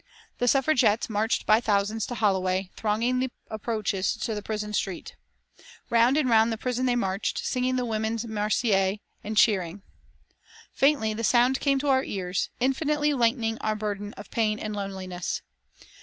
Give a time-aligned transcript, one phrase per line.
[0.39, 5.15] The Suffragettes marched by thousands to Holloway, thronging the approaches to the prison street.
[5.91, 9.83] Round and round the prison they marched, singing the Women's Marseillaise and cheering.
[10.73, 15.43] Faintly the sound came to our ears, infinitely lightening our burden of pain and loneliness.